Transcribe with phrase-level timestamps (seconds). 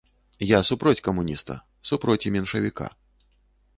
[0.51, 1.59] Я супроць камуніста,
[1.91, 2.87] супроць і меншавіка.